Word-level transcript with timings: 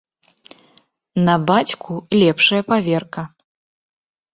На 1.29 1.35
бацьку 1.53 1.93
лепшая 2.23 2.61
паверка. 2.75 3.23